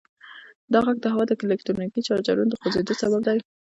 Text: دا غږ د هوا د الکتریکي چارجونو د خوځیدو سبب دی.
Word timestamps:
دا 0.71 0.79
غږ 0.85 0.97
د 1.01 1.05
هوا 1.13 1.23
د 1.27 1.31
الکتریکي 1.45 2.01
چارجونو 2.07 2.43
د 2.51 2.53
خوځیدو 2.61 2.93
سبب 3.01 3.21
دی. 3.27 3.39